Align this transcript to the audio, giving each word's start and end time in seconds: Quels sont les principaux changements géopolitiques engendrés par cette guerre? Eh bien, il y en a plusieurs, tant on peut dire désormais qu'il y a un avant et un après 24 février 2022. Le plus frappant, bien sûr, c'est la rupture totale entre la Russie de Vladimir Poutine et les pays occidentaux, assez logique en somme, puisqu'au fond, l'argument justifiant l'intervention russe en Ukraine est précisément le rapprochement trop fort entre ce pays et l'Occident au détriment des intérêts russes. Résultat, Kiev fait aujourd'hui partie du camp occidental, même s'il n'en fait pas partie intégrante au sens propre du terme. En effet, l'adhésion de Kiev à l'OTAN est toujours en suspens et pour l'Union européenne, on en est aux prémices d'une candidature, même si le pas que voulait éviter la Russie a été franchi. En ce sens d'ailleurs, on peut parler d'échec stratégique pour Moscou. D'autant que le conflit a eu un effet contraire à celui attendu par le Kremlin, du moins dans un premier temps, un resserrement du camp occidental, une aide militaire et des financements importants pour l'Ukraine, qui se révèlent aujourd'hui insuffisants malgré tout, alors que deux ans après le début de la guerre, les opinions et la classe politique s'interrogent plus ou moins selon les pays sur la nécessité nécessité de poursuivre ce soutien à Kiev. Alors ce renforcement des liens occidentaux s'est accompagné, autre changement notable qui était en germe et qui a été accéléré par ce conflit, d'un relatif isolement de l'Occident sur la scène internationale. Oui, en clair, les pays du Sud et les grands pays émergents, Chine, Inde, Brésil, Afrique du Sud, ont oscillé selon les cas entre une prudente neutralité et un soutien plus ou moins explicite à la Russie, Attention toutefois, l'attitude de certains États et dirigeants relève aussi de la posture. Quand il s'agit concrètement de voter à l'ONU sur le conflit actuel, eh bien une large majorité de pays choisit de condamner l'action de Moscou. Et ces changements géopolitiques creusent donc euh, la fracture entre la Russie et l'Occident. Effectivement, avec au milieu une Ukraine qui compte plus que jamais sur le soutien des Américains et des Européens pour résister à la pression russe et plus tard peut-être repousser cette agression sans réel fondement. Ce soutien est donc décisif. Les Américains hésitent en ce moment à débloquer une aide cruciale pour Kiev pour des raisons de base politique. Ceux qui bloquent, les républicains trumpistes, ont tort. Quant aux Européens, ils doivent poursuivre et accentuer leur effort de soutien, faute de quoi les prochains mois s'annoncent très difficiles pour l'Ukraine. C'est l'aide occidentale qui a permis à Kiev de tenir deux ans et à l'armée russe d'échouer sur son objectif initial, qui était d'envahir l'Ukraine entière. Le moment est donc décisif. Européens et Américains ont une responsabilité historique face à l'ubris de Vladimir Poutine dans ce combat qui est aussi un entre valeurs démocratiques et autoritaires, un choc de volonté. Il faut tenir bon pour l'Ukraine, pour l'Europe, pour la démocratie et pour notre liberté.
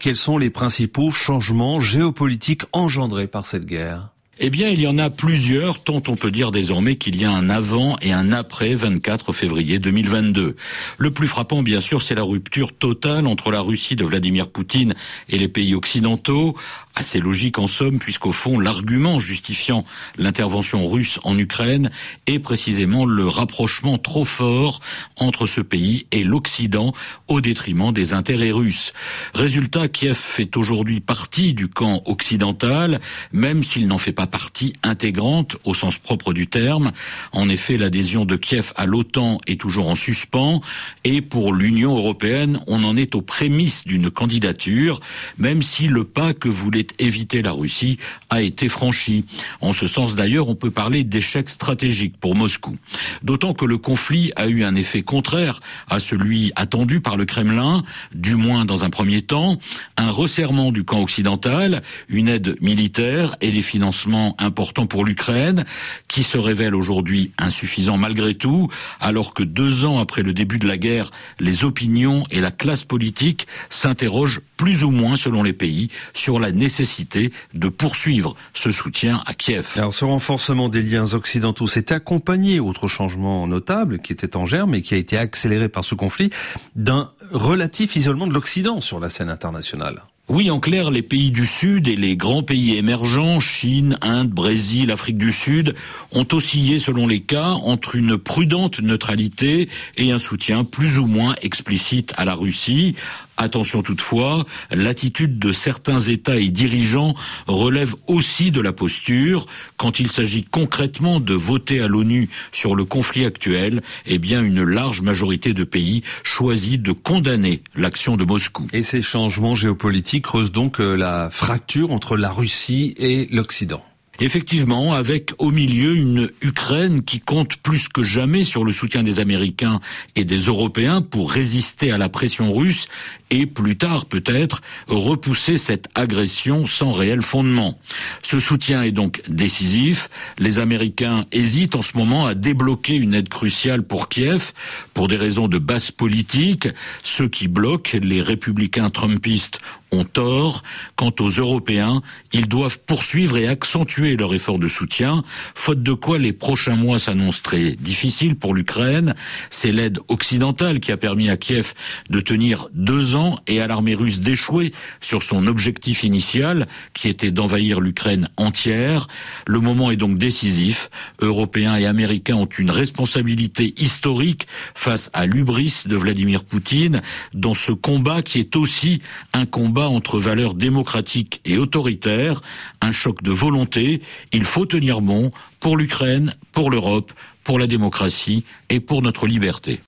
Quels 0.00 0.16
sont 0.16 0.38
les 0.38 0.50
principaux 0.50 1.12
changements 1.12 1.78
géopolitiques 1.78 2.62
engendrés 2.72 3.28
par 3.28 3.46
cette 3.46 3.66
guerre? 3.66 4.08
Eh 4.38 4.50
bien, 4.50 4.68
il 4.68 4.80
y 4.80 4.88
en 4.88 4.98
a 4.98 5.10
plusieurs, 5.10 5.84
tant 5.84 6.02
on 6.08 6.16
peut 6.16 6.32
dire 6.32 6.50
désormais 6.50 6.96
qu'il 6.96 7.20
y 7.20 7.24
a 7.24 7.30
un 7.30 7.50
avant 7.50 7.96
et 8.00 8.12
un 8.12 8.32
après 8.32 8.74
24 8.74 9.32
février 9.32 9.78
2022. 9.78 10.56
Le 10.98 11.10
plus 11.12 11.28
frappant, 11.28 11.62
bien 11.62 11.80
sûr, 11.80 12.02
c'est 12.02 12.16
la 12.16 12.24
rupture 12.24 12.72
totale 12.72 13.28
entre 13.28 13.52
la 13.52 13.60
Russie 13.60 13.94
de 13.94 14.04
Vladimir 14.04 14.48
Poutine 14.48 14.94
et 15.28 15.38
les 15.38 15.48
pays 15.48 15.74
occidentaux, 15.74 16.56
assez 16.94 17.20
logique 17.20 17.58
en 17.58 17.66
somme, 17.66 17.98
puisqu'au 17.98 18.32
fond, 18.32 18.58
l'argument 18.58 19.18
justifiant 19.18 19.84
l'intervention 20.16 20.88
russe 20.88 21.18
en 21.24 21.38
Ukraine 21.38 21.90
est 22.26 22.38
précisément 22.38 23.04
le 23.04 23.28
rapprochement 23.28 23.98
trop 23.98 24.24
fort 24.24 24.80
entre 25.16 25.46
ce 25.46 25.60
pays 25.60 26.06
et 26.12 26.24
l'Occident 26.24 26.94
au 27.28 27.40
détriment 27.40 27.92
des 27.92 28.12
intérêts 28.12 28.50
russes. 28.50 28.92
Résultat, 29.34 29.88
Kiev 29.88 30.16
fait 30.16 30.56
aujourd'hui 30.56 31.00
partie 31.00 31.54
du 31.54 31.68
camp 31.68 32.02
occidental, 32.06 33.00
même 33.32 33.62
s'il 33.62 33.86
n'en 33.88 33.98
fait 33.98 34.12
pas 34.12 34.26
partie 34.26 34.74
intégrante 34.82 35.56
au 35.64 35.74
sens 35.74 35.98
propre 35.98 36.32
du 36.32 36.46
terme. 36.46 36.92
En 37.32 37.48
effet, 37.48 37.76
l'adhésion 37.76 38.24
de 38.24 38.36
Kiev 38.36 38.72
à 38.76 38.86
l'OTAN 38.86 39.38
est 39.46 39.60
toujours 39.60 39.88
en 39.88 39.94
suspens 39.94 40.60
et 41.04 41.20
pour 41.20 41.54
l'Union 41.54 41.96
européenne, 41.96 42.60
on 42.66 42.84
en 42.84 42.96
est 42.96 43.14
aux 43.14 43.22
prémices 43.22 43.86
d'une 43.86 44.10
candidature, 44.10 45.00
même 45.38 45.62
si 45.62 45.88
le 45.88 46.04
pas 46.04 46.34
que 46.34 46.48
voulait 46.48 46.81
éviter 46.98 47.42
la 47.42 47.52
Russie 47.52 47.98
a 48.30 48.42
été 48.42 48.68
franchi. 48.68 49.24
En 49.60 49.72
ce 49.72 49.86
sens 49.86 50.14
d'ailleurs, 50.14 50.48
on 50.48 50.54
peut 50.54 50.70
parler 50.70 51.04
d'échec 51.04 51.48
stratégique 51.48 52.16
pour 52.18 52.34
Moscou. 52.34 52.76
D'autant 53.22 53.54
que 53.54 53.64
le 53.64 53.78
conflit 53.78 54.32
a 54.36 54.48
eu 54.48 54.64
un 54.64 54.74
effet 54.74 55.02
contraire 55.02 55.60
à 55.88 56.00
celui 56.00 56.52
attendu 56.56 57.00
par 57.00 57.16
le 57.16 57.24
Kremlin, 57.24 57.82
du 58.14 58.36
moins 58.36 58.64
dans 58.64 58.84
un 58.84 58.90
premier 58.90 59.22
temps, 59.22 59.58
un 59.96 60.10
resserrement 60.10 60.72
du 60.72 60.84
camp 60.84 61.00
occidental, 61.00 61.82
une 62.08 62.28
aide 62.28 62.56
militaire 62.60 63.36
et 63.40 63.50
des 63.50 63.62
financements 63.62 64.34
importants 64.38 64.86
pour 64.86 65.04
l'Ukraine, 65.04 65.64
qui 66.08 66.22
se 66.22 66.38
révèlent 66.38 66.74
aujourd'hui 66.74 67.32
insuffisants 67.38 67.96
malgré 67.96 68.34
tout, 68.34 68.68
alors 69.00 69.34
que 69.34 69.42
deux 69.42 69.84
ans 69.84 69.98
après 69.98 70.22
le 70.22 70.32
début 70.32 70.58
de 70.58 70.66
la 70.66 70.78
guerre, 70.78 71.10
les 71.38 71.64
opinions 71.64 72.24
et 72.30 72.40
la 72.40 72.50
classe 72.50 72.84
politique 72.84 73.46
s'interrogent 73.70 74.40
plus 74.56 74.84
ou 74.84 74.90
moins 74.90 75.16
selon 75.16 75.42
les 75.42 75.52
pays 75.52 75.88
sur 76.14 76.38
la 76.38 76.52
nécessité 76.52 76.71
nécessité 76.72 77.32
de 77.52 77.68
poursuivre 77.68 78.34
ce 78.54 78.70
soutien 78.70 79.22
à 79.26 79.34
Kiev. 79.34 79.68
Alors 79.76 79.92
ce 79.92 80.06
renforcement 80.06 80.70
des 80.70 80.82
liens 80.82 81.12
occidentaux 81.12 81.66
s'est 81.66 81.92
accompagné, 81.92 82.60
autre 82.60 82.88
changement 82.88 83.46
notable 83.46 83.98
qui 83.98 84.14
était 84.14 84.36
en 84.38 84.46
germe 84.46 84.74
et 84.74 84.80
qui 84.80 84.94
a 84.94 84.96
été 84.96 85.18
accéléré 85.18 85.68
par 85.68 85.84
ce 85.84 85.94
conflit, 85.94 86.30
d'un 86.74 87.10
relatif 87.30 87.94
isolement 87.94 88.26
de 88.26 88.32
l'Occident 88.32 88.80
sur 88.80 89.00
la 89.00 89.10
scène 89.10 89.28
internationale. 89.28 90.02
Oui, 90.28 90.50
en 90.50 90.60
clair, 90.60 90.90
les 90.90 91.02
pays 91.02 91.30
du 91.30 91.44
Sud 91.44 91.88
et 91.88 91.96
les 91.96 92.16
grands 92.16 92.44
pays 92.44 92.76
émergents, 92.78 93.38
Chine, 93.38 93.98
Inde, 94.00 94.30
Brésil, 94.30 94.90
Afrique 94.90 95.18
du 95.18 95.32
Sud, 95.32 95.74
ont 96.12 96.26
oscillé 96.32 96.78
selon 96.78 97.06
les 97.06 97.20
cas 97.20 97.50
entre 97.50 97.96
une 97.96 98.16
prudente 98.16 98.80
neutralité 98.80 99.68
et 99.98 100.10
un 100.10 100.18
soutien 100.18 100.64
plus 100.64 100.98
ou 100.98 101.06
moins 101.06 101.34
explicite 101.42 102.14
à 102.16 102.24
la 102.24 102.34
Russie, 102.34 102.94
Attention 103.42 103.82
toutefois, 103.82 104.44
l'attitude 104.70 105.40
de 105.40 105.50
certains 105.50 105.98
États 105.98 106.36
et 106.36 106.50
dirigeants 106.50 107.16
relève 107.48 107.92
aussi 108.06 108.52
de 108.52 108.60
la 108.60 108.72
posture. 108.72 109.46
Quand 109.76 109.98
il 109.98 110.12
s'agit 110.12 110.44
concrètement 110.44 111.18
de 111.18 111.34
voter 111.34 111.80
à 111.80 111.88
l'ONU 111.88 112.30
sur 112.52 112.76
le 112.76 112.84
conflit 112.84 113.24
actuel, 113.24 113.82
eh 114.06 114.18
bien 114.18 114.44
une 114.44 114.62
large 114.62 115.02
majorité 115.02 115.54
de 115.54 115.64
pays 115.64 116.04
choisit 116.22 116.80
de 116.80 116.92
condamner 116.92 117.64
l'action 117.74 118.16
de 118.16 118.24
Moscou. 118.24 118.68
Et 118.72 118.82
ces 118.82 119.02
changements 119.02 119.56
géopolitiques 119.56 120.26
creusent 120.26 120.52
donc 120.52 120.80
euh, 120.80 120.94
la 120.94 121.28
fracture 121.28 121.90
entre 121.90 122.16
la 122.16 122.30
Russie 122.30 122.94
et 122.96 123.26
l'Occident. 123.32 123.84
Effectivement, 124.22 124.94
avec 124.94 125.32
au 125.38 125.50
milieu 125.50 125.96
une 125.96 126.30
Ukraine 126.42 127.02
qui 127.02 127.18
compte 127.18 127.56
plus 127.56 127.88
que 127.88 128.04
jamais 128.04 128.44
sur 128.44 128.62
le 128.62 128.72
soutien 128.72 129.02
des 129.02 129.18
Américains 129.18 129.80
et 130.14 130.24
des 130.24 130.38
Européens 130.38 131.02
pour 131.02 131.32
résister 131.32 131.90
à 131.90 131.98
la 131.98 132.08
pression 132.08 132.54
russe 132.54 132.86
et 133.30 133.46
plus 133.46 133.76
tard 133.76 134.06
peut-être 134.06 134.60
repousser 134.86 135.58
cette 135.58 135.88
agression 135.96 136.66
sans 136.66 136.92
réel 136.92 137.20
fondement. 137.20 137.80
Ce 138.22 138.38
soutien 138.38 138.84
est 138.84 138.92
donc 138.92 139.22
décisif. 139.28 140.08
Les 140.38 140.60
Américains 140.60 141.24
hésitent 141.32 141.74
en 141.74 141.82
ce 141.82 141.96
moment 141.96 142.24
à 142.24 142.34
débloquer 142.34 142.94
une 142.94 143.14
aide 143.14 143.28
cruciale 143.28 143.82
pour 143.82 144.08
Kiev 144.08 144.52
pour 144.94 145.08
des 145.08 145.16
raisons 145.16 145.48
de 145.48 145.58
base 145.58 145.90
politique. 145.90 146.68
Ceux 147.02 147.26
qui 147.26 147.48
bloquent, 147.48 147.98
les 148.00 148.22
républicains 148.22 148.88
trumpistes, 148.88 149.58
ont 149.92 150.04
tort. 150.04 150.62
Quant 150.96 151.12
aux 151.20 151.28
Européens, 151.28 152.02
ils 152.32 152.48
doivent 152.48 152.80
poursuivre 152.80 153.36
et 153.36 153.46
accentuer 153.46 154.16
leur 154.16 154.34
effort 154.34 154.58
de 154.58 154.68
soutien, 154.68 155.22
faute 155.54 155.82
de 155.82 155.92
quoi 155.92 156.18
les 156.18 156.32
prochains 156.32 156.76
mois 156.76 156.98
s'annoncent 156.98 157.42
très 157.42 157.72
difficiles 157.72 158.36
pour 158.36 158.54
l'Ukraine. 158.54 159.14
C'est 159.50 159.72
l'aide 159.72 160.00
occidentale 160.08 160.80
qui 160.80 160.92
a 160.92 160.96
permis 160.96 161.28
à 161.28 161.36
Kiev 161.36 161.74
de 162.10 162.20
tenir 162.20 162.68
deux 162.72 163.16
ans 163.16 163.36
et 163.46 163.60
à 163.60 163.66
l'armée 163.66 163.94
russe 163.94 164.20
d'échouer 164.20 164.72
sur 165.00 165.22
son 165.22 165.46
objectif 165.46 166.04
initial, 166.04 166.66
qui 166.94 167.08
était 167.08 167.30
d'envahir 167.30 167.80
l'Ukraine 167.80 168.28
entière. 168.36 169.08
Le 169.46 169.60
moment 169.60 169.90
est 169.90 169.96
donc 169.96 170.18
décisif. 170.18 170.90
Européens 171.20 171.76
et 171.76 171.86
Américains 171.86 172.36
ont 172.36 172.46
une 172.46 172.70
responsabilité 172.70 173.74
historique 173.76 174.46
face 174.74 175.10
à 175.12 175.26
l'ubris 175.26 175.82
de 175.86 175.96
Vladimir 175.96 176.44
Poutine 176.44 177.02
dans 177.34 177.54
ce 177.54 177.72
combat 177.72 178.22
qui 178.22 178.38
est 178.38 178.56
aussi 178.56 179.02
un 179.32 179.46
entre 179.88 180.18
valeurs 180.18 180.54
démocratiques 180.54 181.40
et 181.44 181.58
autoritaires, 181.58 182.40
un 182.80 182.92
choc 182.92 183.22
de 183.22 183.30
volonté. 183.30 184.02
Il 184.32 184.44
faut 184.44 184.66
tenir 184.66 185.00
bon 185.00 185.30
pour 185.60 185.76
l'Ukraine, 185.76 186.34
pour 186.52 186.70
l'Europe, 186.70 187.12
pour 187.44 187.58
la 187.58 187.66
démocratie 187.66 188.44
et 188.68 188.80
pour 188.80 189.02
notre 189.02 189.26
liberté. 189.26 189.80